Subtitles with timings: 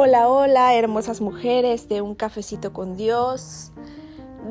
[0.00, 3.72] Hola, hola, hermosas mujeres de un cafecito con Dios.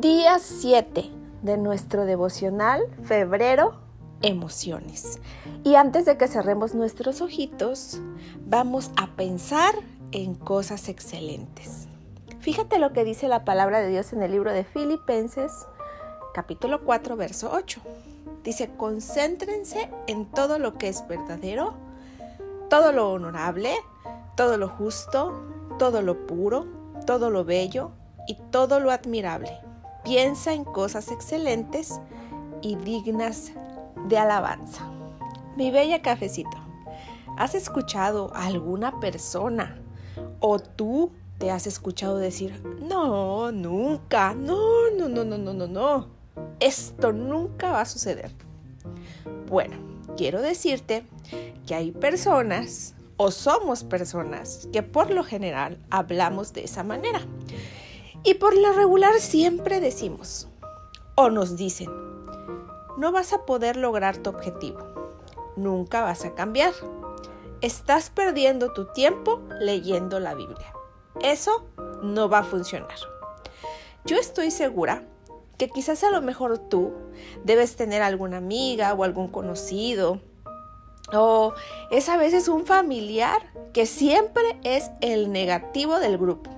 [0.02, 1.10] Día 7
[1.42, 3.80] de nuestro devocional, febrero,
[4.22, 5.22] emociones.
[5.64, 8.02] Y antes de que cerremos nuestros ojitos,
[8.46, 9.74] vamos a pensar
[10.12, 11.88] en cosas excelentes.
[12.42, 15.66] Fíjate lo que dice la palabra de Dios en el libro de Filipenses,
[16.34, 17.80] capítulo 4, verso 8.
[18.44, 21.74] Dice, concéntrense en todo lo que es verdadero,
[22.70, 23.74] todo lo honorable,
[24.38, 25.34] todo lo justo,
[25.80, 26.68] todo lo puro,
[27.08, 27.92] todo lo bello
[28.28, 29.58] y todo lo admirable.
[30.04, 32.00] Piensa en cosas excelentes
[32.62, 33.52] y dignas
[34.08, 34.88] de alabanza.
[35.58, 36.56] Mi bella cafecito,
[37.36, 39.82] ¿has escuchado a alguna persona
[40.40, 46.08] o tú te has escuchado decir, no, nunca, no, no, no, no, no, no, no,
[46.60, 48.32] esto nunca va a suceder?
[49.48, 49.78] Bueno,
[50.16, 51.04] quiero decirte
[51.66, 57.22] que hay personas o somos personas que por lo general hablamos de esa manera.
[58.24, 60.48] Y por lo regular siempre decimos
[61.16, 61.90] o nos dicen,
[62.98, 64.80] no vas a poder lograr tu objetivo,
[65.56, 66.74] nunca vas a cambiar,
[67.62, 70.74] estás perdiendo tu tiempo leyendo la Biblia.
[71.22, 71.66] Eso
[72.04, 72.98] no va a funcionar.
[74.06, 75.04] Yo estoy segura
[75.58, 76.94] que quizás a lo mejor tú
[77.44, 80.22] debes tener alguna amiga o algún conocido
[81.14, 81.54] o
[81.92, 83.42] es a veces un familiar
[83.74, 86.52] que siempre es el negativo del grupo.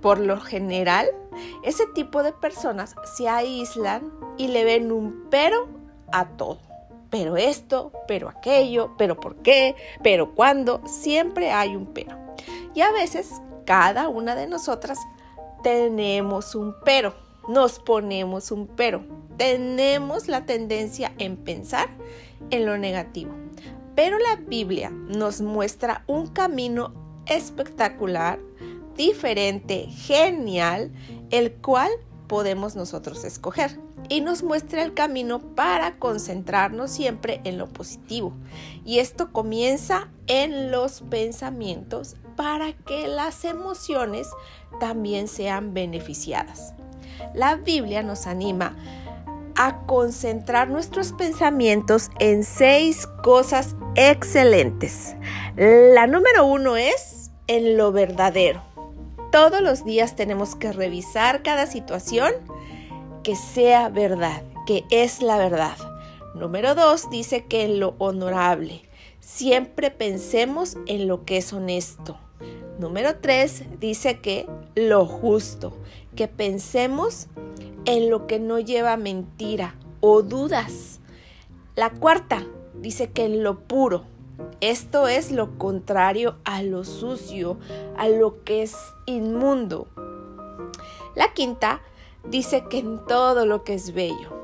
[0.00, 1.08] Por lo general,
[1.62, 5.68] ese tipo de personas se aíslan y le ven un pero
[6.12, 6.58] a todo.
[7.10, 12.16] Pero esto, pero aquello, pero por qué, pero cuándo, siempre hay un pero.
[12.74, 13.32] Y a veces
[13.64, 14.98] cada una de nosotras
[15.62, 17.14] tenemos un pero,
[17.48, 19.04] nos ponemos un pero,
[19.36, 21.88] tenemos la tendencia en pensar
[22.50, 23.32] en lo negativo.
[23.98, 26.94] Pero la Biblia nos muestra un camino
[27.26, 28.38] espectacular,
[28.96, 30.92] diferente, genial,
[31.30, 31.90] el cual
[32.28, 33.76] podemos nosotros escoger.
[34.08, 38.34] Y nos muestra el camino para concentrarnos siempre en lo positivo.
[38.84, 44.28] Y esto comienza en los pensamientos para que las emociones
[44.78, 46.72] también sean beneficiadas.
[47.34, 48.76] La Biblia nos anima
[49.58, 55.16] a concentrar nuestros pensamientos en seis cosas excelentes.
[55.56, 58.62] La número uno es en lo verdadero.
[59.32, 62.32] Todos los días tenemos que revisar cada situación
[63.24, 65.76] que sea verdad, que es la verdad.
[66.36, 68.82] Número dos dice que en lo honorable.
[69.18, 72.16] Siempre pensemos en lo que es honesto.
[72.78, 74.46] Número tres dice que
[74.76, 75.76] lo justo,
[76.14, 77.47] que pensemos en
[77.96, 81.00] lo que no lleva mentira o dudas.
[81.74, 82.44] La cuarta
[82.74, 84.04] dice que en lo puro.
[84.60, 87.58] Esto es lo contrario a lo sucio,
[87.96, 88.76] a lo que es
[89.06, 89.88] inmundo.
[91.14, 91.80] La quinta
[92.24, 94.36] dice que en todo lo que es bello.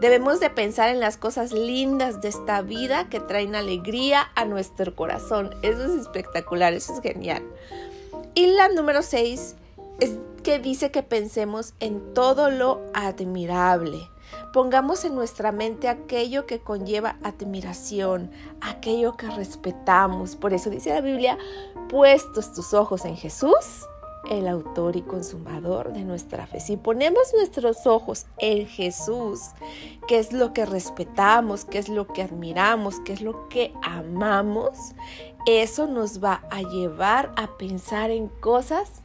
[0.00, 4.96] Debemos de pensar en las cosas lindas de esta vida que traen alegría a nuestro
[4.96, 5.54] corazón.
[5.62, 7.42] Eso es espectacular, eso es genial.
[8.34, 9.56] Y la número seis
[10.00, 14.08] es que dice que pensemos en todo lo admirable.
[14.52, 18.30] Pongamos en nuestra mente aquello que conlleva admiración,
[18.60, 20.36] aquello que respetamos.
[20.36, 21.38] Por eso dice la Biblia,
[21.88, 23.86] puestos tus ojos en Jesús,
[24.30, 26.60] el autor y consumador de nuestra fe.
[26.60, 29.40] Si ponemos nuestros ojos en Jesús,
[30.06, 34.94] que es lo que respetamos, que es lo que admiramos, que es lo que amamos,
[35.46, 39.01] eso nos va a llevar a pensar en cosas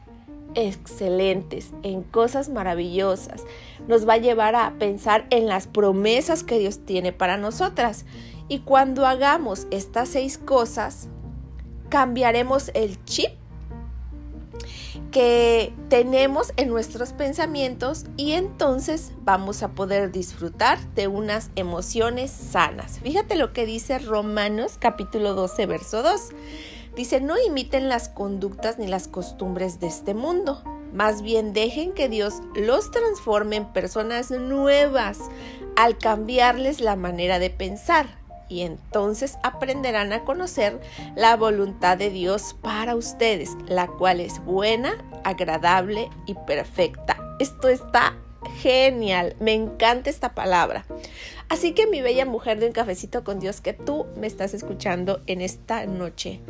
[0.56, 3.44] excelentes, en cosas maravillosas.
[3.88, 8.06] Nos va a llevar a pensar en las promesas que Dios tiene para nosotras.
[8.48, 11.10] Y cuando hagamos estas seis cosas,
[11.90, 13.32] cambiaremos el chip
[15.12, 23.00] que tenemos en nuestros pensamientos y entonces vamos a poder disfrutar de unas emociones sanas.
[23.00, 26.30] Fíjate lo que dice Romanos capítulo 12, verso 2.
[26.98, 30.64] Dice, no imiten las conductas ni las costumbres de este mundo.
[30.94, 35.20] Más bien dejen que Dios los transforme en personas nuevas
[35.76, 38.08] al cambiarles la manera de pensar.
[38.50, 40.82] Y entonces aprenderán a conocer
[41.16, 47.18] la voluntad de Dios para ustedes, la cual es buena, agradable y perfecta.
[47.38, 48.16] Esto está
[48.56, 50.86] genial, me encanta esta palabra.
[51.50, 55.22] Así que mi bella mujer de un cafecito con Dios que tú me estás escuchando
[55.28, 56.42] en esta noche,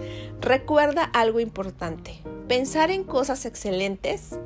[0.41, 2.19] recuerda algo importante.
[2.47, 4.39] Pensar en cosas excelentes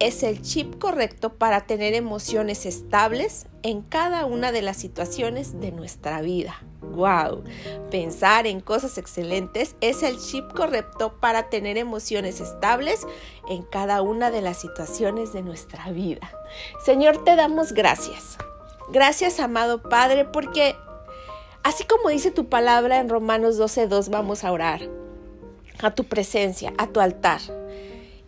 [0.00, 5.72] es el chip correcto para tener emociones estables en cada una de las situaciones de
[5.72, 6.62] nuestra vida.
[6.82, 7.44] ¡Wow!
[7.90, 13.06] Pensar en cosas excelentes es el chip correcto para tener emociones estables
[13.48, 16.30] en cada una de las situaciones de nuestra vida.
[16.84, 18.36] Señor, te damos gracias.
[18.90, 20.76] Gracias, amado Padre, porque
[21.62, 24.82] así como dice tu palabra en Romanos 12.2, vamos a orar
[25.82, 27.40] a tu presencia, a tu altar.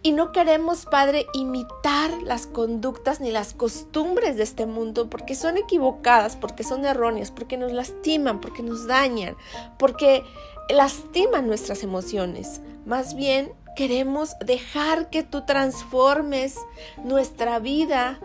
[0.02, 5.56] Y no queremos, Padre, imitar las conductas ni las costumbres de este mundo porque son
[5.56, 9.36] equivocadas, porque son erróneas, porque nos lastiman, porque nos dañan,
[9.78, 10.22] porque
[10.68, 12.60] lastiman nuestras emociones.
[12.84, 16.56] Más bien queremos dejar que tú transformes
[17.02, 18.20] nuestra vida,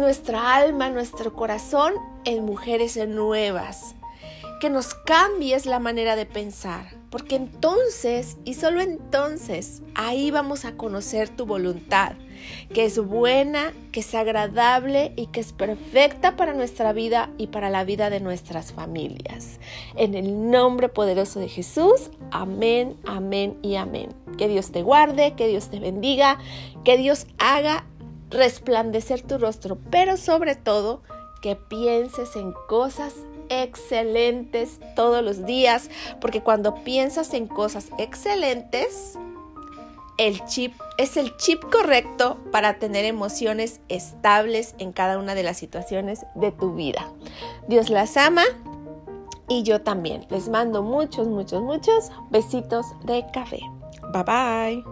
[0.00, 1.94] nuestra alma, nuestro corazón
[2.24, 3.94] en mujeres nuevas
[4.62, 10.76] que nos cambies la manera de pensar, porque entonces y solo entonces ahí vamos a
[10.76, 12.12] conocer tu voluntad,
[12.72, 17.70] que es buena, que es agradable y que es perfecta para nuestra vida y para
[17.70, 19.58] la vida de nuestras familias.
[19.96, 24.10] En el nombre poderoso de Jesús, amén, amén y amén.
[24.38, 26.38] Que Dios te guarde, que Dios te bendiga,
[26.84, 27.84] que Dios haga
[28.32, 31.02] resplandecer tu rostro, pero sobre todo
[31.40, 33.14] que pienses en cosas
[33.48, 35.90] excelentes todos los días,
[36.20, 39.18] porque cuando piensas en cosas excelentes,
[40.18, 45.56] el chip es el chip correcto para tener emociones estables en cada una de las
[45.56, 47.12] situaciones de tu vida.
[47.66, 48.44] Dios las ama
[49.48, 50.26] y yo también.
[50.30, 53.60] Les mando muchos, muchos, muchos besitos de café.
[54.12, 54.91] Bye bye.